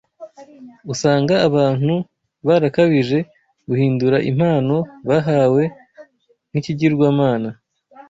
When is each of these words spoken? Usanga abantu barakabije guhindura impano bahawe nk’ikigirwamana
Usanga 0.93 1.33
abantu 1.47 1.93
barakabije 2.47 3.19
guhindura 3.67 4.17
impano 4.31 4.75
bahawe 5.09 5.63
nk’ikigirwamana 6.49 7.49